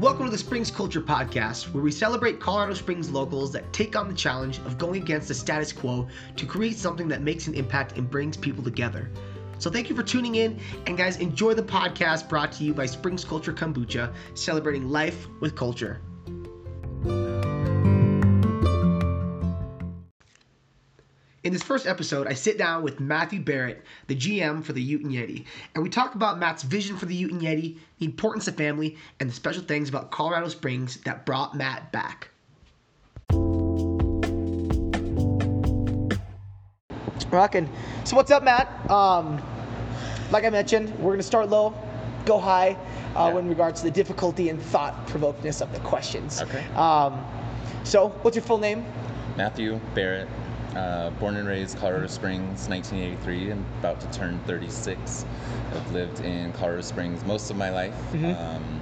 [0.00, 4.08] Welcome to the Springs Culture Podcast, where we celebrate Colorado Springs locals that take on
[4.08, 7.98] the challenge of going against the status quo to create something that makes an impact
[7.98, 9.10] and brings people together.
[9.58, 12.86] So thank you for tuning in, and guys, enjoy the podcast brought to you by
[12.86, 16.00] Springs Culture Kombucha, celebrating life with culture.
[21.50, 25.02] In this first episode, I sit down with Matthew Barrett, the GM for the Ute
[25.02, 28.46] and Yeti, and we talk about Matt's vision for the Ute and Yeti, the importance
[28.46, 32.28] of family, and the special things about Colorado Springs that brought Matt back.
[37.32, 37.68] Rockin'.
[38.04, 38.68] So what's up, Matt?
[38.88, 39.42] Um,
[40.30, 41.74] like I mentioned, we're gonna start low,
[42.26, 42.76] go high,
[43.16, 43.40] uh, Yeah.
[43.40, 46.42] in regards to the difficulty and thought provokingness of the questions.
[46.42, 46.64] Okay.
[46.76, 47.24] Um,
[47.82, 48.84] so, what's your full name?
[49.36, 50.28] Matthew Barrett,
[50.76, 55.24] uh, born and raised Colorado Springs, 1983, and about to turn 36.
[55.74, 58.36] I've lived in Colorado Springs most of my life, Mhm.
[58.38, 58.80] um,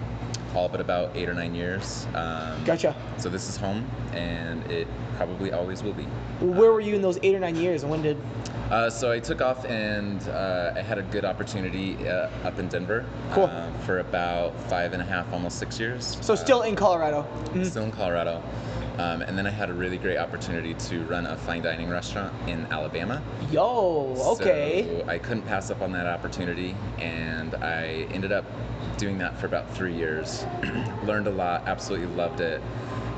[0.54, 2.06] all but about eight or nine years.
[2.14, 2.94] Um, Gotcha.
[3.16, 4.86] So this is home, and it
[5.16, 6.04] probably always will be.
[6.40, 8.16] Where were you in those eight or nine years, and when did?
[8.70, 12.68] Uh, so I took off and uh, I had a good opportunity uh, up in
[12.68, 13.44] Denver Cool.
[13.44, 16.18] uh, for about five and a half, almost six years.
[16.20, 17.26] So Uh, still in Colorado.
[17.54, 17.64] Mhm.
[17.64, 18.42] still in Colorado.
[18.98, 22.34] Um, and then I had a really great opportunity to run a fine dining restaurant
[22.48, 23.22] in Alabama.
[23.50, 25.00] Yo, okay.
[25.00, 28.44] So I couldn't pass up on that opportunity, and I ended up
[28.96, 30.44] doing that for about three years.
[31.04, 32.60] Learned a lot, absolutely loved it.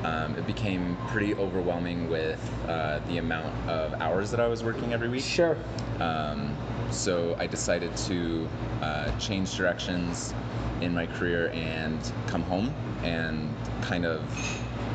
[0.04, 4.92] Um, it became pretty overwhelming with uh, the amount of hours that I was working
[4.92, 5.22] every week.
[5.22, 5.56] Sure.
[5.98, 6.56] Um,
[6.90, 8.48] so I decided to
[8.82, 10.34] uh, change directions
[10.80, 14.22] in my career and come home and kind of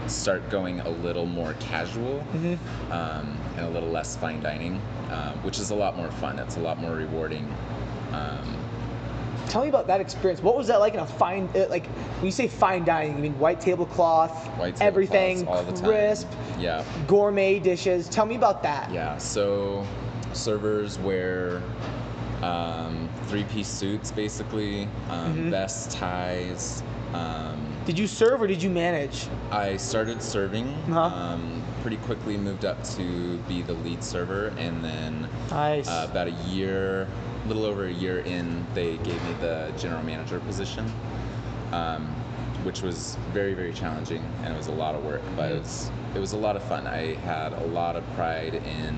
[0.07, 2.57] start going a little more casual Mhm.
[2.91, 6.39] um, and a little less fine dining, um, which is a lot more fun.
[6.39, 7.47] It's a lot more rewarding.
[8.13, 8.55] Um,
[9.49, 10.41] Tell me about that experience.
[10.41, 11.85] What was that like in a fine, uh, like
[12.17, 15.83] when you say fine dining, you mean white tablecloth, white everything all the time.
[15.83, 16.27] crisp,
[16.57, 16.83] Yeah.
[17.07, 18.09] gourmet dishes.
[18.09, 18.91] Tell me about that.
[18.91, 19.85] Yeah, so
[20.33, 21.61] servers wear
[22.41, 25.49] um, three-piece suits, basically, um, Mhm.
[25.51, 26.83] vests, ties.
[27.13, 29.27] Um, Did you serve or did you manage?
[29.51, 30.69] I started serving.
[30.89, 31.01] Uh-huh.
[31.01, 35.87] Um, pretty quickly moved up to be the lead server, and then Nice.
[35.87, 37.07] uh, about a year,
[37.43, 40.91] a little over a year in, they gave me the general manager position,
[41.71, 42.07] um,
[42.63, 45.91] which was very very challenging, and it was a lot of work, but it was
[46.15, 46.87] it was a lot of fun.
[46.87, 48.97] I had a lot of pride in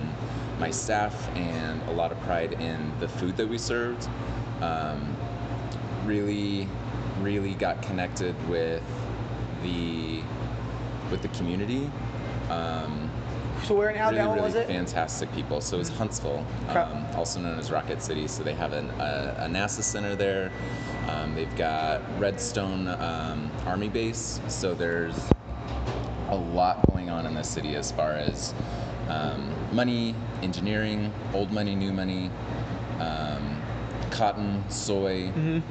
[0.60, 4.08] my staff and a lot of pride in the food that we served.
[4.62, 5.14] Um,
[6.06, 6.70] really,
[7.24, 8.84] really got connected with
[9.64, 10.22] the
[11.12, 11.90] with the community.
[12.50, 13.10] Um,
[13.66, 14.68] so where in really, Alabama really was it?
[14.68, 15.62] fantastic people.
[15.62, 18.28] So it's Huntsville, um, also known as Rocket City.
[18.28, 20.52] So they have an, a, a NASA center there.
[21.08, 24.40] Um, they've got Redstone um, Army Base.
[24.48, 25.16] So there's
[26.30, 28.54] a lot going on in the city as far as
[29.10, 30.14] um, money,
[30.44, 32.30] engineering, old money, new money,
[33.00, 33.62] um,
[34.12, 35.32] cotton, soy.
[35.32, 35.64] Mhm.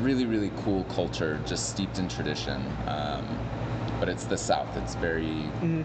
[0.00, 2.66] Really, really cool culture, just steeped in tradition.
[2.86, 3.38] Um,
[3.98, 4.74] but it's the South.
[4.76, 5.84] It's very, Mhm.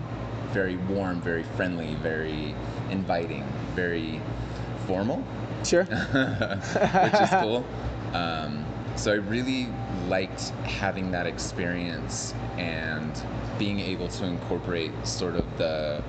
[0.53, 2.55] very warm, very friendly, very
[2.89, 3.43] inviting,
[3.75, 4.21] very
[4.87, 5.21] formal,
[5.63, 5.83] Sure.
[7.03, 7.65] which is cool.
[8.13, 8.63] Um,
[8.95, 9.67] so I really
[10.07, 13.11] liked having that experience and
[13.59, 16.01] being able to incorporate sort of the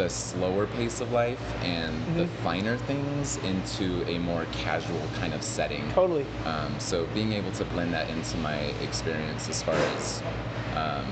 [0.00, 2.28] the slower pace of life and the Mhm.
[2.42, 5.86] finer things into a more casual kind of setting.
[5.90, 6.24] Totally.
[6.46, 10.22] Um, so being able to blend that into my experience as far as
[10.74, 11.04] um,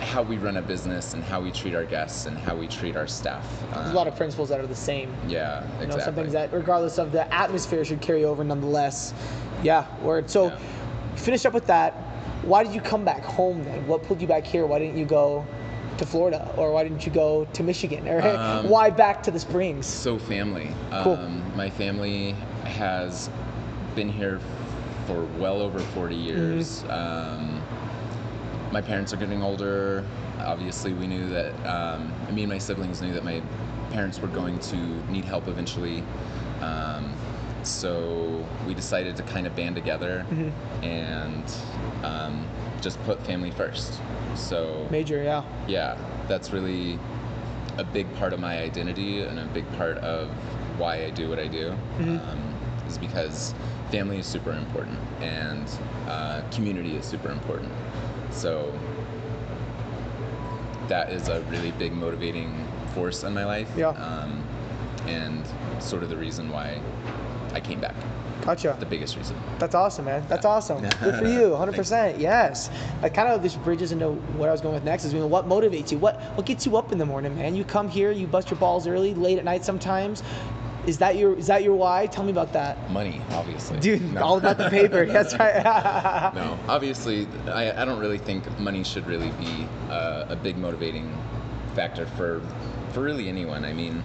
[0.00, 2.96] how we run a business and how we treat our guests and how we treat
[2.96, 3.46] our staff.
[3.74, 5.12] There's a Um, lot of principles that are the same.
[5.28, 5.80] yeah, exactly.
[5.86, 9.12] You know, some things that, regardless of the atmosphere, should carry over nonetheless.
[9.62, 10.30] Yeah, word.
[10.30, 10.52] So, Yeah.
[11.12, 11.92] you finished up with that.
[12.42, 13.86] Why did you come back home then?
[13.86, 14.64] What pulled you back here?
[14.66, 15.44] Why didn't you go
[15.98, 19.38] to Florida, or why didn't you go to Michigan, or Um, why back to the
[19.38, 19.86] Springs?
[19.86, 20.68] So family.
[21.02, 21.14] Cool.
[21.14, 22.32] Um, my family
[22.64, 23.30] has
[23.94, 24.40] been here
[25.06, 26.82] for well over 40 years.
[26.82, 26.90] Mm-hmm.
[26.90, 27.62] Um,
[28.72, 30.04] my parents are getting older.
[30.40, 31.52] Obviously, we knew that.
[31.66, 33.40] Um, me and my siblings knew that my
[33.92, 34.76] parents were going to
[35.10, 36.02] need help eventually.
[37.66, 40.52] So we decided to kind of band together Mhm.
[40.82, 41.44] and
[42.04, 42.46] um,
[42.80, 44.00] just put family first.
[44.34, 45.42] So Major, yeah.
[45.66, 45.96] yeah,
[46.28, 46.98] that's really
[47.78, 50.28] a big part of my identity and a big part of
[50.78, 51.76] why I do what I do.
[51.98, 52.20] Mhm.
[52.30, 52.54] Um,
[52.86, 53.54] is because
[53.90, 55.66] family is super important and
[56.06, 57.72] uh, community is super important.
[58.30, 58.72] So
[60.88, 63.70] that is a really big motivating force in my life.
[63.76, 63.88] Yeah.
[63.90, 64.44] Um,
[65.06, 65.44] and
[65.78, 66.80] sort of the reason why
[67.54, 67.94] I came back.
[68.42, 68.76] Gotcha.
[68.78, 69.36] The biggest reason.
[69.58, 70.22] That's awesome, man.
[70.28, 70.82] That's awesome.
[71.02, 71.48] Good for you.
[71.50, 72.18] 100%.
[72.18, 72.68] Yes.
[73.00, 75.26] That kind of just bridges into what I was going with next is you know,
[75.26, 75.98] what motivates you?
[75.98, 77.54] What what gets you up in the morning, man?
[77.54, 80.22] You come here, you bust your balls early, late at night sometimes.
[80.86, 82.06] Is that your is that your why?
[82.08, 82.90] Tell me about that.
[82.90, 83.78] Money, obviously.
[83.80, 84.22] Dude, No.
[84.22, 85.06] all about the paper.
[85.16, 85.64] That's right.
[86.34, 91.16] no, obviously, I, I don't really think money should really be uh, a big motivating
[91.74, 92.42] factor for
[92.92, 93.64] for really anyone.
[93.64, 94.04] I mean,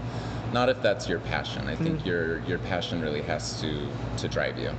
[0.54, 1.68] not if that's your passion.
[1.68, 2.06] I think Mhm.
[2.06, 3.88] your your passion really has to
[4.18, 4.72] to drive you.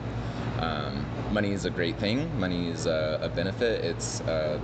[0.61, 2.28] Um, money is a great thing.
[2.38, 3.84] Money is a, a benefit.
[3.84, 4.58] It's uh,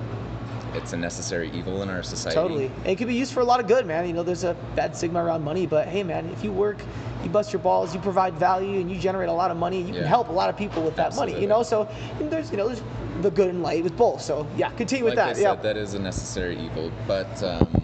[0.74, 2.34] it's a necessary evil in our society.
[2.34, 2.66] Totally.
[2.66, 4.06] And it could be used for a lot of good, man.
[4.06, 6.82] You know, there's a bad stigma around money, but hey, man, if you work,
[7.22, 9.94] you bust your balls, you provide value, and you generate a lot of money, you
[9.94, 11.38] can help a lot of people with that money.
[11.40, 11.88] You know, so
[12.18, 12.82] there's you know there's
[13.22, 14.20] the good and light with both.
[14.20, 15.40] So yeah, continue with like that.
[15.40, 15.54] Yeah.
[15.54, 16.90] that is a necessary evil.
[17.06, 17.82] But um,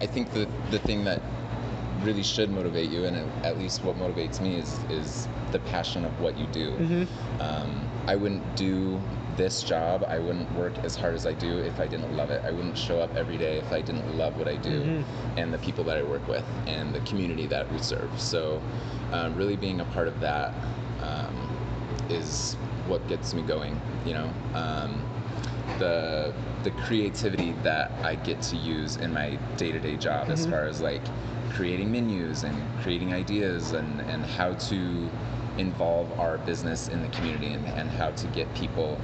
[0.00, 1.20] I think that the thing that
[2.02, 6.18] really should motivate you, and at least what motivates me, is is the passion of
[6.20, 6.72] what you do.
[6.72, 7.06] Mhm.
[7.40, 9.00] Um, I wouldn't do
[9.36, 10.04] this job.
[10.08, 12.42] I wouldn't work as hard as I do if I didn't love it.
[12.46, 15.04] I wouldn't show up every day if I didn't love what I do, Mhm.
[15.38, 18.10] and the people that I work with, and the community that we serve.
[18.18, 18.60] So,
[19.12, 20.54] uh, really being a part of that
[21.02, 21.34] um,
[22.08, 22.56] is
[22.86, 23.80] what gets me going.
[24.06, 24.30] You know.
[25.78, 26.32] The
[26.62, 30.50] the creativity that I get to use in my day-to-day job as Mhm.
[30.50, 31.02] far as like
[31.50, 35.10] creating menus and creating ideas and, and how to
[35.58, 38.98] involve our business in the community and, and how to get people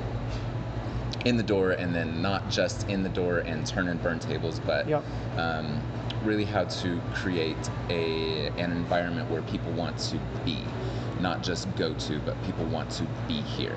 [1.25, 4.61] in the door and then not just in the door and turn and burn tables
[4.65, 5.05] but Yep.
[5.37, 5.81] um,
[6.25, 10.65] really how to create a an environment where people want to be
[11.21, 13.77] not just go to but people want to be here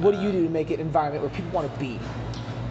[0.00, 1.98] What do you do to make it an environment where people want to be?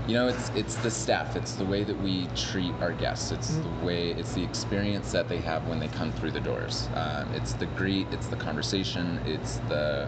[0.08, 1.36] you know, it's it's the staff.
[1.36, 3.32] It's the way that we treat our guests.
[3.32, 3.64] It's Mhm.
[3.80, 4.10] the way.
[4.10, 6.90] It's the experience that they have when they come through the doors.
[6.96, 8.08] Um, it's the greet.
[8.12, 9.20] It's the conversation.
[9.28, 10.08] It's the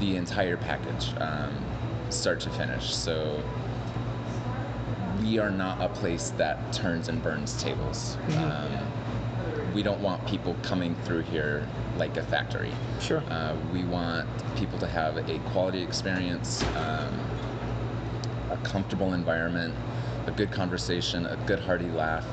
[0.00, 1.52] the entire package, um,
[2.08, 2.92] start to finish.
[2.92, 3.40] So
[5.20, 8.16] we are not a place that turns and burns tables.
[8.26, 8.42] Mhm.
[8.42, 8.91] Um,
[9.74, 12.72] we don't want people coming through here like a factory.
[13.00, 13.22] Sure.
[13.28, 17.18] Uh, we want people to have a quality experience, um,
[18.50, 19.74] a comfortable environment,
[20.26, 22.26] a good conversation, a good hearty laugh.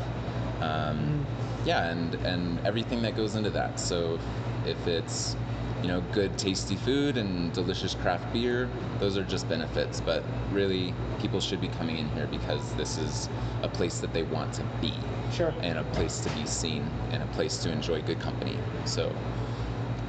[0.61, 1.25] Um,
[1.65, 3.79] yeah, and, and everything that goes into that.
[3.79, 4.19] So
[4.65, 5.35] if it's
[5.81, 10.01] you know good tasty food and delicious craft beer, those are just benefits.
[10.01, 13.29] But really, people should be coming in here because this is
[13.63, 14.93] a place that they want to be
[15.31, 15.53] Sure.
[15.61, 18.57] and a place to be seen and a place to enjoy good company.
[18.85, 19.13] So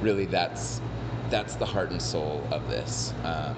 [0.01, 0.81] really that's
[1.29, 3.13] that's the heart and soul of this.
[3.23, 3.55] Um,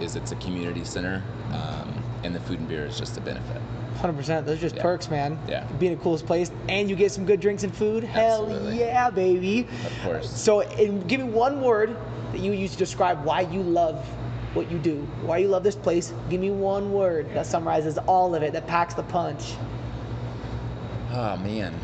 [0.00, 1.22] is it's a community center,
[1.52, 3.62] um, and the food and beer is just a benefit.
[4.00, 4.44] 100%.
[4.46, 4.82] Those are just Yeah.
[4.82, 5.38] perks, man.
[5.48, 5.64] Yeah.
[5.78, 8.04] Being a coolest place and you get some good drinks and food.
[8.04, 8.78] Hell Absolutely.
[8.78, 9.68] yeah, baby.
[9.86, 10.30] Of course.
[10.30, 11.96] So, and give me one word
[12.32, 14.04] that you use to describe why you love
[14.54, 16.12] what you do, why you love this place.
[16.30, 19.54] Give me one word that summarizes all of it, that packs the punch.
[21.12, 21.74] Oh man,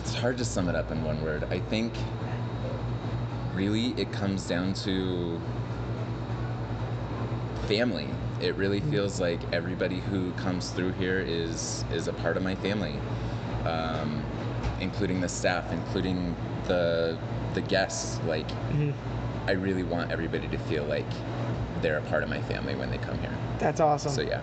[0.00, 1.44] it's hard to sum it up in one word.
[1.50, 1.92] I think
[3.54, 5.38] really it comes down to
[7.66, 8.08] family.
[8.44, 12.54] It really feels like everybody who comes through here is is a part of my
[12.56, 12.94] family,
[13.64, 14.22] um,
[14.80, 16.36] including the staff, including
[16.66, 17.18] the
[17.54, 18.20] the guests.
[18.26, 18.92] Like Mhm.
[19.46, 21.10] I really want everybody to feel like
[21.80, 23.32] they're a part of my family when they come here.
[23.58, 24.12] That's awesome.
[24.12, 24.42] So yeah.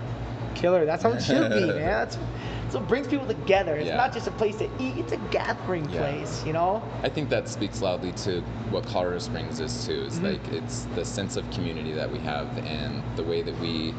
[0.55, 0.85] Killer.
[0.85, 1.85] That's how it should be, man.
[1.85, 2.17] That's,
[2.63, 3.75] that's what brings people together.
[3.75, 3.97] It's Yeah.
[3.97, 5.99] not just a place to eat, it's a gathering Yeah.
[5.99, 6.83] place, you know?
[7.03, 10.03] I think that speaks loudly to what Colorado Springs is too.
[10.05, 10.23] Is Mhm.
[10.23, 13.93] like it's the sense of community that we have and the way that we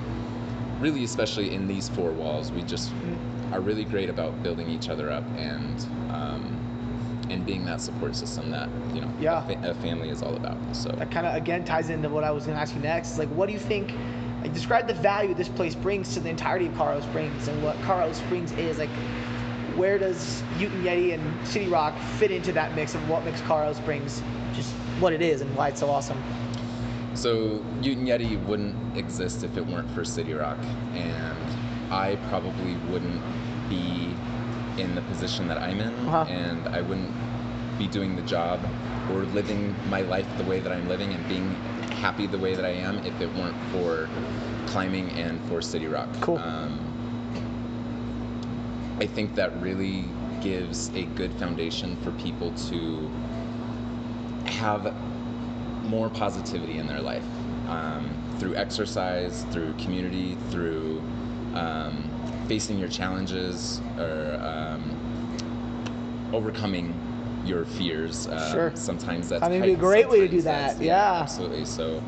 [0.80, 3.18] really, especially in these four walls, we just Mhm.
[3.52, 6.56] are really great about building each other up and um,
[7.30, 9.38] and being that support system that you know Yeah.
[9.38, 10.58] a, fa- a family is all about.
[10.72, 13.12] So that kind of again ties into what I was going to ask you next.
[13.12, 13.94] Is like, what do you think?
[14.42, 17.80] Like, describe the value this place brings to the entirety of Colorado Springs and what
[17.82, 18.78] Colorado Springs is.
[18.78, 18.90] Like,
[19.76, 23.40] where does Ute and Yeti and City Rock fit into that mix of what makes
[23.42, 24.22] Colorado Springs
[24.52, 26.20] just what it is and why it's so awesome?
[27.14, 30.58] So Ute and Yeti wouldn't exist if it weren't for City Rock,
[30.94, 31.46] and
[31.90, 33.22] I probably wouldn't
[33.68, 34.14] be
[34.76, 36.24] in the position that I'm in, Uh-huh.
[36.28, 37.12] and I wouldn't
[37.78, 38.60] be doing the job
[39.10, 41.54] or living my life the way that I'm living and being
[42.02, 44.08] happy the way that I am if it weren't for
[44.66, 46.08] climbing and for City Rock.
[46.20, 46.36] Cool.
[46.38, 46.80] Um,
[48.98, 50.06] I think that really
[50.40, 53.08] gives a good foundation for people to
[54.46, 54.92] have
[55.84, 57.24] more positivity in their life
[57.68, 61.00] um, through exercise, through community, through
[61.54, 62.10] um,
[62.48, 64.82] facing your challenges or um,
[66.32, 66.98] overcoming
[67.44, 68.28] your fears.
[68.30, 68.72] Um, Sure.
[68.74, 71.20] Sometimes that's Climbing would be a great way to do that, yeah.
[71.20, 71.64] absolutely.
[71.64, 72.02] So,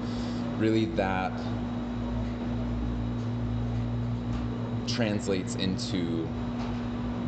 [0.59, 1.33] really, that
[4.87, 6.27] translates into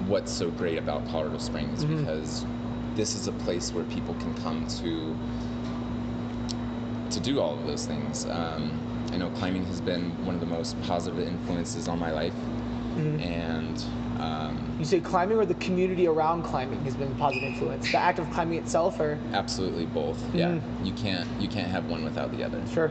[0.06, 2.00] what's so great about Colorado Springs Mhm.
[2.00, 2.44] because
[2.94, 5.16] this is a place where people can come to
[7.10, 8.26] to do all of those things.
[8.30, 8.78] Um,
[9.12, 12.34] I know climbing has been one of the most positive influences on my life,
[12.96, 13.20] Mhm.
[13.20, 13.84] and
[14.18, 14.45] um,
[14.78, 17.90] You say climbing or the community around climbing has been a positive influence?
[17.90, 20.22] The act of climbing itself, or absolutely both.
[20.34, 20.60] Yeah, Mhm.
[20.84, 22.60] you can't you can't have one without the other.
[22.72, 22.90] sure.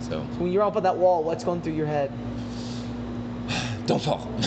[0.00, 2.10] So When you're up on that wall, what's going through your head?
[3.86, 4.26] don't fall.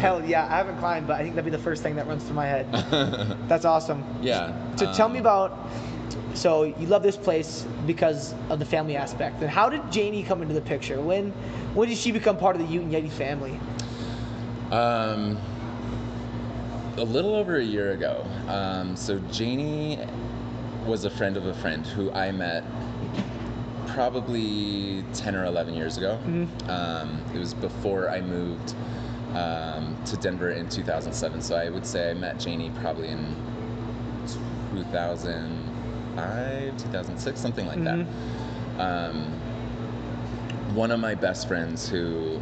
[0.00, 2.24] Hell yeah, I haven't climbed, but I think that'd be the first thing that runs
[2.24, 2.66] through my head.
[3.48, 4.04] That's awesome.
[4.22, 4.52] yeah.
[4.76, 5.68] So tell me um, about.
[6.34, 9.40] So you love this place because of the family aspect.
[9.40, 11.00] And how did Janie come into the picture?
[11.00, 11.30] When
[11.74, 13.58] when did she become part of the Ute and Yeti family?
[14.70, 15.36] Um,
[16.96, 18.24] a little over a year ago.
[18.48, 19.98] Um, so Janie
[20.86, 22.62] was a friend of a friend who I met
[23.88, 26.18] probably 10 or 11 years ago.
[26.24, 26.46] Mhm.
[26.68, 28.74] Um, it was before I moved
[29.34, 31.40] um, to Denver in 2007.
[31.42, 33.34] So I would say I met Janie probably in
[34.72, 37.84] 2005, 2006, something like Mhm.
[37.84, 38.06] that.
[38.82, 39.26] Um,
[40.74, 42.38] one of my best friends who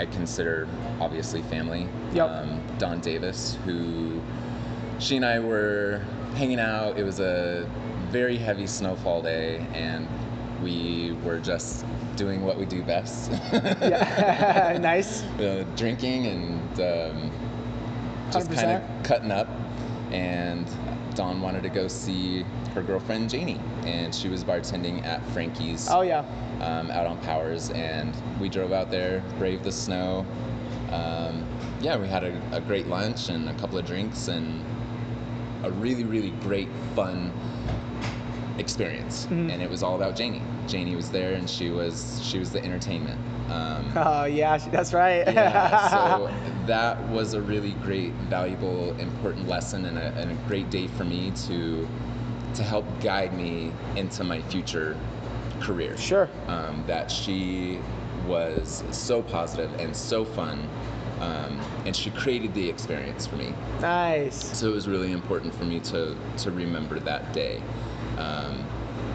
[0.00, 0.66] I consider
[0.98, 2.30] obviously family, Yep.
[2.30, 4.22] um, Dawn Davis, who
[4.98, 6.00] she and I were
[6.36, 6.96] hanging out.
[6.98, 7.68] It was a
[8.10, 10.08] very heavy snowfall day, and
[10.62, 11.84] we were just
[12.16, 13.30] doing what we do best.
[13.52, 15.22] Yeah, nice.
[15.38, 17.30] uh, drinking and um,
[18.32, 19.48] just kind of cutting up.
[20.10, 20.66] And
[21.14, 26.02] Dawn wanted to go see her girlfriend Janie, and she was bartending at Frankie's Oh
[26.02, 26.24] yeah.
[26.60, 30.24] um, out on Powers, and we drove out there, braved the snow.
[30.90, 31.44] Um,
[31.80, 34.64] yeah, we had a, a great lunch and a couple of drinks, and
[35.64, 37.32] a really, really great, fun
[38.58, 39.26] experience.
[39.26, 39.50] Mhm.
[39.52, 40.42] And it was all about Janie.
[40.66, 43.18] Janie was there, and she was she was the entertainment.
[43.50, 45.26] Um, Oh yeah, that's right.
[45.26, 46.32] yeah, so
[46.66, 51.04] that was a really great, valuable, important lesson and a, and a great day for
[51.04, 51.88] me to
[52.54, 54.96] to help guide me into my future
[55.60, 55.96] career.
[55.96, 56.28] Sure.
[56.48, 57.80] Um, that she
[58.26, 60.68] was so positive and so fun,
[61.20, 63.54] um, and she created the experience for me.
[63.80, 64.56] Nice.
[64.58, 67.62] So it was really important for me to to remember that day.
[68.18, 68.64] Um,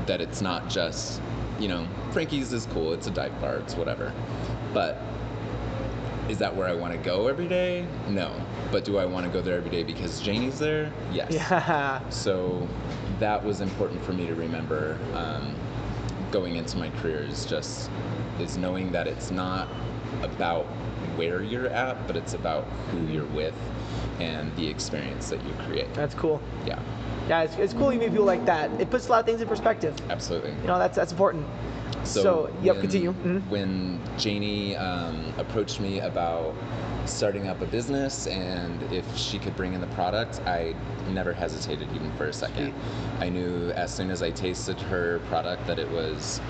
[0.08, 1.20] that it's not just,
[1.60, 4.14] you know, Frankie's is cool, it's a dive bar, it's whatever.
[4.74, 5.02] But
[6.30, 7.88] is that where I want to go every day?
[8.10, 8.34] No.
[8.72, 10.92] But do I want to go there every day because Janie's there?
[11.12, 11.32] Yes.
[11.32, 12.02] Yeah.
[12.10, 12.68] So
[13.20, 15.56] that was important for me to remember um,
[16.32, 17.90] going into my career is just
[18.40, 19.70] is knowing that it's not
[20.22, 20.66] about
[21.16, 23.54] where you're at, but it's about who you're with
[24.20, 25.94] and the experience that you create.
[25.94, 26.42] That's cool.
[26.66, 26.80] Yeah,
[27.28, 28.70] Yeah, it's, it's cool you meet people like that.
[28.80, 29.94] It puts a lot of things in perspective.
[30.10, 30.52] absolutely.
[30.62, 31.46] You know, that's that's important.
[32.04, 33.14] So, yep, when- continue.
[33.14, 33.50] Mhm.
[33.50, 36.54] When Janie um, approached me about
[37.06, 40.76] starting up a business and if she could bring in the product, I
[41.10, 42.74] never hesitated even for a second.
[42.74, 43.26] Sweet.
[43.26, 46.42] I knew as soon as I tasted her product that it was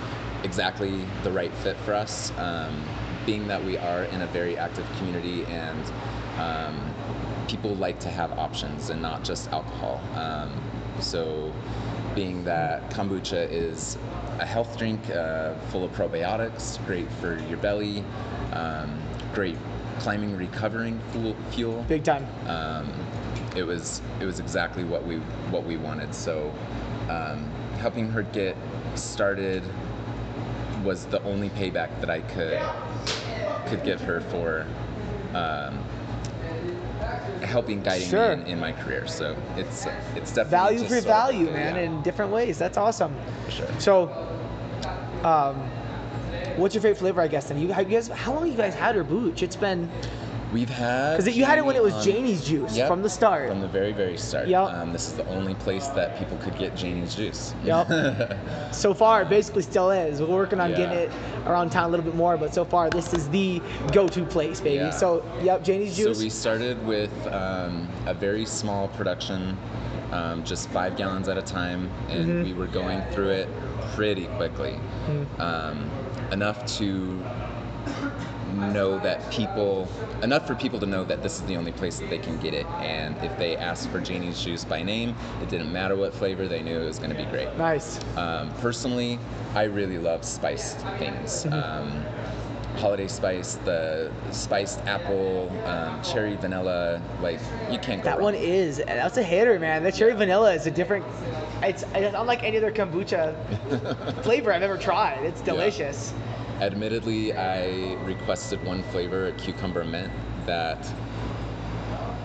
[0.43, 2.31] exactly the right fit for us.
[2.37, 2.83] Um,
[3.25, 5.83] being that we are in a very active community and
[6.37, 6.94] um,
[7.47, 10.01] people like to have options and not just alcohol.
[10.15, 10.51] Um,
[10.99, 11.53] so,
[12.15, 13.97] being that kombucha is
[14.39, 18.03] a health drink uh, full of probiotics, great for your belly,
[18.53, 19.01] um,
[19.33, 19.57] great
[19.99, 21.35] climbing recovering fuel.
[21.51, 22.25] fuel Big time.
[22.47, 22.91] um,
[23.55, 25.17] it was it was exactly what we
[25.51, 26.13] what we wanted.
[26.13, 26.53] So
[27.09, 27.49] um,
[27.79, 28.55] helping her get
[28.95, 29.63] started
[30.83, 32.61] was the only payback that I could
[33.67, 34.67] could give her for
[35.35, 35.83] um,
[37.41, 38.35] helping guiding Sure.
[38.35, 39.07] me in, in my career.
[39.07, 39.85] So it's
[40.15, 42.57] it's definitely Value for sort of- value, man, yeah, in different ways.
[42.57, 43.15] That's awesome.
[43.45, 43.67] for sure.
[43.79, 44.09] So,
[45.23, 45.55] um,
[46.57, 47.21] what's your favorite flavor?
[47.21, 48.07] I guess then you, you guys.
[48.07, 49.43] How long you guys had her booch?
[49.43, 49.89] It's been
[50.53, 53.09] We've had because you had it when it was on- Janie's juice Yep, from the
[53.09, 53.49] start.
[53.49, 54.47] From the very, very start.
[54.47, 54.69] Yep.
[54.73, 57.53] Um, this is the only place that people could get Janie's juice.
[57.63, 58.37] Yep.
[58.71, 60.21] so far, it basically still is.
[60.21, 61.11] We're working on getting it
[61.45, 63.61] around town a little bit more, but so far, this is the
[63.91, 64.75] go-to place, baby.
[64.75, 64.89] Yeah.
[64.91, 66.17] So, yep, Janie's juice.
[66.17, 69.57] So we started with um, a very small production,
[70.11, 72.43] um, just five gallons at a time, and Mhm.
[72.45, 73.49] we were going through it
[73.95, 74.75] pretty quickly.
[75.07, 75.39] Mm.
[75.39, 75.89] Um,
[76.31, 77.21] enough to
[78.55, 79.87] know that people,
[80.23, 82.53] enough for people to know that this is the only place that they can get
[82.53, 82.65] it.
[82.79, 86.61] And if they asked for Janie's juice by name, it didn't matter what flavor, they
[86.61, 87.55] knew it was going to be great.
[87.57, 87.99] Nice.
[88.17, 89.19] Um, personally,
[89.53, 91.45] I really love spiced things.
[91.45, 91.53] Mhm.
[91.53, 92.05] Um,
[92.77, 97.01] holiday spice, the spiced apple, um, cherry vanilla.
[97.21, 97.39] Like
[97.71, 98.23] you can't go That wrong.
[98.25, 98.77] one is.
[98.85, 99.81] That's a hitter, man.
[99.83, 101.05] That cherry vanilla is a different.
[101.63, 103.33] It's, it's unlike any other kombucha
[104.23, 105.23] flavor I've ever tried.
[105.23, 106.13] It's delicious.
[106.61, 110.11] Admittedly, I requested one flavor, a cucumber mint,
[110.45, 110.87] that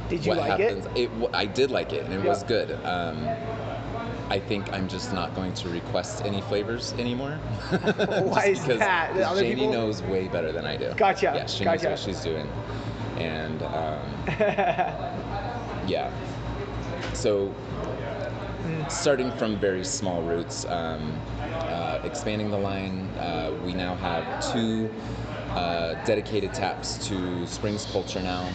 [0.08, 1.10] Did you what like happens, it?
[1.10, 1.30] it?
[1.34, 2.70] I did like it, and it was good.
[2.84, 3.28] Um,
[4.28, 7.32] I think I'm just not going to request any flavors anymore.
[8.22, 9.14] Why is because that?
[9.14, 10.92] The other Janie people- knows way better than I do.
[10.96, 12.48] Gotcha, Yeah, she knows what she's doing,
[13.18, 14.00] and um,
[15.88, 16.12] yeah.
[17.14, 17.52] So,
[18.88, 24.90] starting from very small roots, um, uh, expanding the line, uh, we now have two
[25.50, 28.48] uh, dedicated taps to Springs Culture now.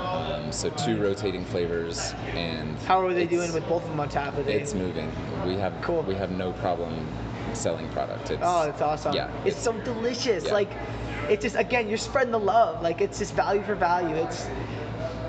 [0.00, 4.08] Um, so two rotating flavors, and How are they doing with both of them on
[4.08, 4.36] tap?
[4.36, 5.10] Are It's moving.
[5.46, 6.02] We have Cool.
[6.02, 7.06] we have no problem
[7.52, 8.30] selling product.
[8.30, 9.14] It's, Oh, it's awesome.
[9.14, 10.44] Yeah, It's so delicious.
[10.46, 10.52] yeah.
[10.52, 10.70] Like,
[11.28, 12.82] it's just again, you're spreading the love.
[12.82, 14.14] Like, it's just value for value.
[14.16, 14.48] It's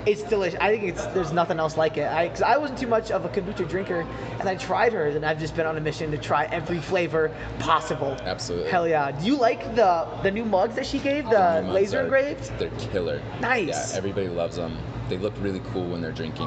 [0.06, 0.58] it's delicious.
[0.60, 2.08] I think it's there's nothing else like it.
[2.10, 4.06] I cause I wasn't too much of a kombucha drinker,
[4.40, 7.34] and I tried hers, and I've just been on a mission to try every flavor
[7.58, 8.16] possible.
[8.22, 8.70] Absolutely.
[8.70, 9.10] Hell yeah.
[9.12, 11.24] Do you like the the new mugs that she gave?
[11.24, 12.58] The, The new mugs laser are- engraved?
[12.58, 13.22] They're killer.
[13.40, 13.92] Nice.
[13.92, 14.76] Yeah, everybody loves them.
[15.08, 16.46] They look really cool when they're drinking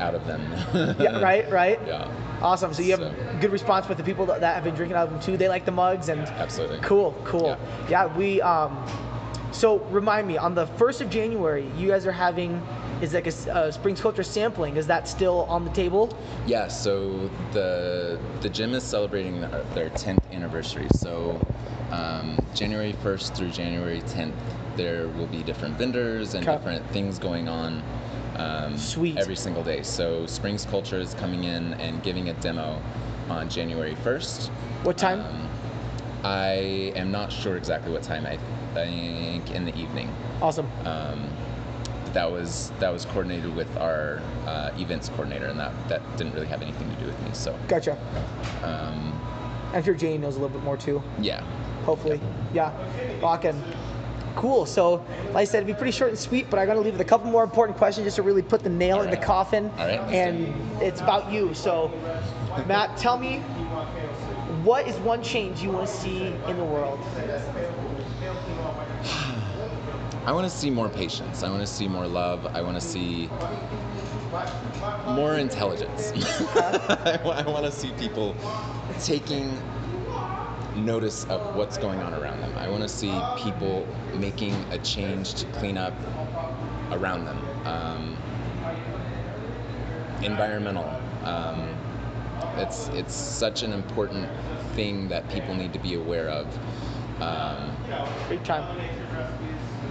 [0.00, 0.40] out of them.
[0.72, 1.02] Mm-hmm.
[1.02, 1.20] Yeah.
[1.20, 1.48] Right.
[1.50, 1.78] Right.
[1.86, 2.08] Yeah,
[2.42, 2.74] Awesome.
[2.74, 5.06] So you have So- good response with the people that, that have been drinking out
[5.06, 5.36] of them too.
[5.36, 6.78] They like the mugs and absolutely.
[6.80, 7.56] Cool, cool.
[7.88, 8.06] Yeah.
[8.16, 8.76] we um
[9.54, 12.60] so remind me on the 1st of January, you guys are having
[13.00, 14.76] is like a, uh, Springs Culture sampling.
[14.76, 16.16] Is that still on the table?
[16.46, 20.88] Yeah, so the the gym is celebrating their, their 10th anniversary.
[20.90, 21.40] So
[21.90, 24.34] um, January 1st through January 10th,
[24.76, 26.56] there will be different vendors and Okay.
[26.56, 27.82] different things going on.
[28.36, 29.16] Um, Sweet.
[29.16, 29.82] Every single day.
[29.82, 32.82] So Springs Culture is coming in and giving a demo
[33.28, 34.48] on January 1st.
[34.82, 35.20] What time?
[35.20, 35.48] Um,
[36.24, 38.26] I am not sure exactly what time.
[38.26, 38.38] I
[38.74, 40.12] think in the evening.
[40.40, 40.68] awesome.
[40.84, 41.28] Um,
[42.12, 46.46] that was that was coordinated with our uh, events coordinator, and that that didn't really
[46.46, 47.30] have anything to do with me.
[47.32, 47.98] So Gotcha.
[48.62, 49.12] um,
[49.72, 51.02] I'm sure Jane knows a little bit more too.
[51.20, 51.42] yeah,
[51.84, 52.20] Hopefully.
[52.52, 52.72] Yeah.
[53.20, 53.62] Rockin'.
[54.36, 54.66] Cool.
[54.66, 57.00] So, like I said, it'd be pretty short and sweet, but I'm gonna leave with
[57.00, 59.66] a couple more important questions just to really put the nail in the coffin.
[59.78, 61.54] Alright, And it's about you.
[61.54, 61.92] So,
[62.66, 63.42] Matt, tell me,
[64.64, 66.98] what is one change you want to see in the world?
[70.26, 71.42] I want to see more patience.
[71.42, 72.46] I want to see more love.
[72.46, 73.28] I want to see
[75.08, 76.12] more intelligence.
[76.56, 78.34] I want to see people
[79.02, 79.54] taking
[80.76, 82.56] notice of what's going on around them.
[82.56, 85.92] I want to see people making a change to clean up
[86.90, 87.38] around them.
[87.66, 88.16] Um,
[90.22, 90.90] environmental.
[91.24, 91.76] Um,
[92.56, 94.28] it's it's such an important
[94.74, 96.46] thing that people need to be aware of.
[97.20, 97.76] Um,
[98.28, 98.64] Big time.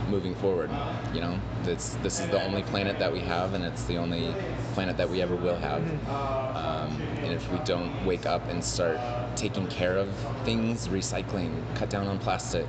[0.10, 0.70] moving forward.
[1.13, 4.34] You know, this this is the only planet that we have, and it's the only
[4.74, 5.84] planet that we ever will have.
[6.56, 9.00] Um, and if we don't wake up and start
[9.36, 10.10] taking care of
[10.44, 12.68] things, recycling, cut down on plastic,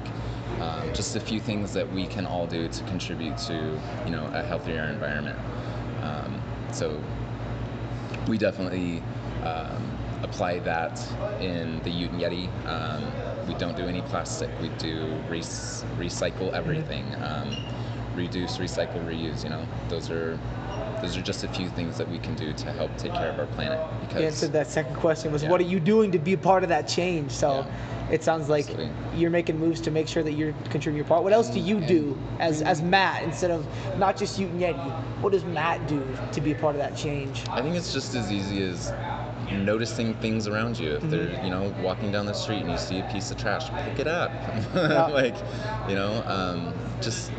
[0.61, 4.31] um, just a few things that we can all do to contribute to you know
[4.35, 5.38] a healthier environment.
[6.03, 6.40] Um,
[6.73, 7.01] so
[8.29, 9.03] we definitely
[9.44, 9.90] um,
[10.22, 11.00] apply that
[11.40, 12.48] in the Ute and Yeti.
[12.66, 13.04] Um,
[13.46, 14.50] we don't do any plastic.
[14.61, 17.04] We do re- recycle everything.
[17.22, 17.54] Um,
[18.14, 19.42] reduce, recycle, reuse.
[19.44, 20.38] You know, those are
[21.02, 23.38] those are just a few things that we can do to help take care of
[23.38, 23.78] our planet.
[24.16, 25.50] You answered that second question was Yeah.
[25.50, 27.30] what are you doing to be a part of that change?
[27.33, 28.12] So Yeah.
[28.14, 28.92] it sounds like Absolutely.
[29.18, 31.22] you're making moves to make sure that you're contributing your part.
[31.22, 33.66] What else do you And- do as as Matt instead of
[33.98, 34.92] not just Ute and Yeti?
[35.20, 36.02] What does Matt do
[36.33, 37.44] to be a part of that change?
[37.50, 38.90] I think it's just as easy as
[39.52, 40.94] noticing things around you.
[40.94, 41.11] If Mm-hmm.
[41.11, 43.98] they're, you know, walking down the street and you see a piece of trash, pick
[43.98, 44.30] it up.
[44.74, 45.07] Yeah.
[45.12, 45.37] like,
[45.88, 47.30] you know, um, just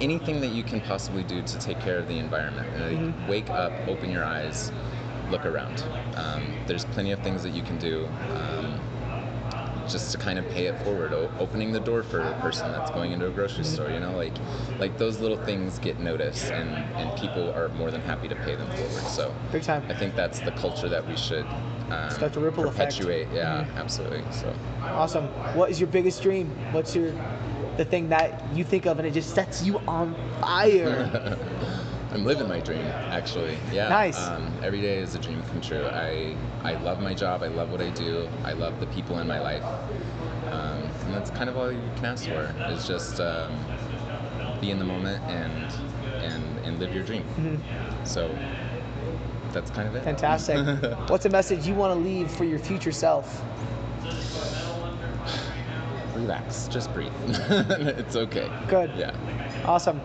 [0.00, 2.68] anything that you can possibly do to take care of the environment.
[2.72, 3.28] Like, Mm-hmm.
[3.28, 4.72] Wake up, open your eyes,
[5.30, 5.84] look around.
[6.16, 8.06] Um, there's plenty of things that you can do.
[8.34, 8.67] Um,
[9.88, 12.90] just to kind of pay it forward, o- opening the door for a person that's
[12.90, 13.74] going into a grocery Mm-hmm.
[13.74, 14.34] store, you know, like,
[14.78, 18.54] like those little things get noticed, and and people are more than happy to pay
[18.54, 19.02] them forward.
[19.04, 19.82] So, Big time.
[19.88, 21.46] I think that's the culture that we should
[21.90, 22.92] um, Start to ripple effect.
[22.94, 23.04] Mm-hmm.
[23.06, 23.28] perpetuate.
[23.34, 24.22] Yeah, absolutely.
[24.30, 25.24] So, Awesome.
[25.56, 26.48] What is your biggest dream?
[26.72, 27.12] What's your
[27.76, 31.38] the thing that you think of and it just sets you on fire?
[32.10, 33.58] I'm living my dream, actually.
[33.72, 33.88] Yeah.
[33.88, 34.18] Nice.
[34.18, 35.86] Um, every day is a dream come true.
[35.86, 37.42] I I love my job.
[37.42, 38.28] I love what I do.
[38.44, 39.64] I love the people in my life.
[40.50, 43.52] Um, and that's kind of all you can ask for is just um,
[44.60, 45.66] be in the moment and
[46.22, 47.24] and and live your dream.
[48.04, 48.34] So
[49.52, 50.04] that's kind of it.
[50.04, 50.66] Fantastic.
[51.10, 53.44] What's a message you want to leave for your future self?
[56.14, 57.12] relax, just breathe.
[57.28, 58.50] it's okay.
[58.68, 58.90] Good.
[58.96, 59.14] Yeah.
[59.64, 60.00] Awesome.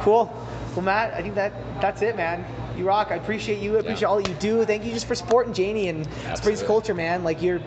[0.00, 0.30] Cool.
[0.72, 2.44] Well, Matt, I think that that's it, man.
[2.76, 3.08] You rock.
[3.10, 3.76] I appreciate you.
[3.76, 4.08] I appreciate Yeah.
[4.08, 4.64] all that you do.
[4.64, 7.22] Thank you just for supporting Janie and Springs culture, man.
[7.24, 7.60] Like you're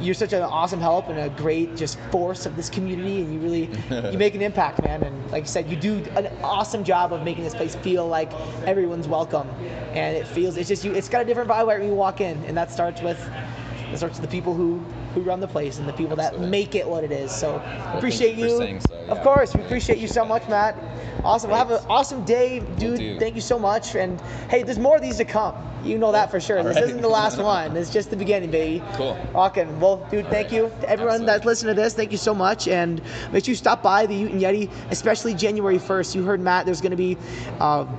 [0.00, 3.40] you're such an awesome help and a great just force of this community and you
[3.40, 7.12] really you make an impact man and like you said you do an awesome job
[7.12, 8.32] of making this place feel like
[8.64, 9.48] everyone's welcome
[9.94, 12.40] and it feels it's just you it's got a different vibe when you walk in
[12.44, 14.80] and that starts with that starts with the people who
[15.14, 17.94] who run the place and the people that make it what it is so thank
[17.94, 20.76] appreciate you you, for saying so, of course we appreciate you so much matt
[21.24, 24.96] awesome well have an awesome day dude thank you so much and hey there's more
[24.96, 26.84] of these to come you know that for sure All this right.
[26.84, 29.16] isn't the last one it's just the beginning baby Cool.
[29.32, 29.78] Rockin'.
[29.80, 30.52] Well, dude, thank right.
[30.52, 31.50] you to everyone that's Absolutely.
[31.50, 31.94] listening to this.
[31.94, 33.00] Thank you so much, and
[33.32, 36.14] make sure you stop by the Ute and Yeti, especially January 1st.
[36.14, 36.66] You heard Matt.
[36.66, 37.16] There's going to be.
[37.60, 37.96] Um,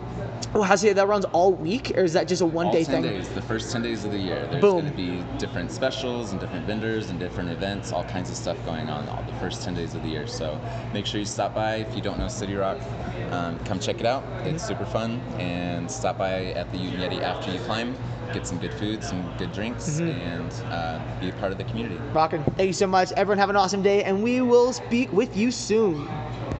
[0.53, 0.95] well, how's it?
[0.95, 3.11] That runs all week, or is that just a All one-day 10 thing?
[3.11, 4.47] days, the first 10 days of the year.
[4.49, 4.81] There's Boom.
[4.81, 8.57] going to be different specials and different vendors and different events, all kinds of stuff
[8.65, 10.25] going on all the first 10 days of the year.
[10.27, 10.59] So
[10.93, 11.75] make sure you stop by.
[11.77, 12.77] If you don't know City Rock,
[13.31, 14.23] um, come check it out.
[14.43, 15.19] It's super fun.
[15.37, 17.95] And stop by at the Ute Yeti after you climb,
[18.33, 20.13] get some good food, some good drinks, Mhm.
[20.13, 21.99] and uh, be a part of the community.
[22.13, 22.43] Rockin'.
[22.57, 23.11] Thank you so much.
[23.13, 26.07] Everyone have an awesome day, and we will speak with you soon.